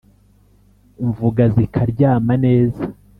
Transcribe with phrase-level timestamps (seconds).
[1.07, 2.83] mvuga zikaryama neza